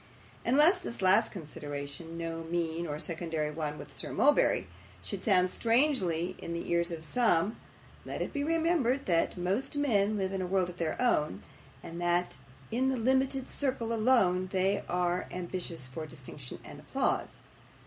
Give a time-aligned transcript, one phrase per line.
[0.43, 4.65] And lest this last consideration no mean or secondary one with Sir Mulberry
[5.03, 7.57] should sound strangely in the ears of some,
[8.03, 11.43] let it be remembered that most men live in a world of their own,
[11.83, 12.35] and that
[12.71, 14.45] in that limited circle alone
[14.89, 17.39] are they ambitious for distinction and applause.